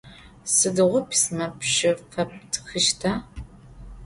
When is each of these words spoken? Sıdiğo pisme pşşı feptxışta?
Sıdiğo 0.55 0.99
pisme 1.09 1.45
pşşı 1.59 1.91
feptxışta? 2.11 3.11